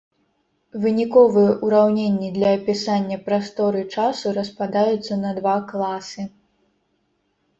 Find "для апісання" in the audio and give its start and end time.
2.37-3.17